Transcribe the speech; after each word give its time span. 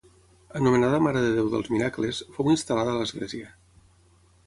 Anomenada 0.59 1.01
Mare 1.09 1.21
de 1.27 1.35
Déu 1.37 1.51
dels 1.55 1.71
Miracles, 1.75 2.25
fou 2.39 2.53
instal·lada 2.57 2.97
a 2.97 3.01
l'església. 3.03 3.57